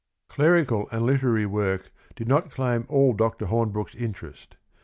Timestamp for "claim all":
2.49-3.13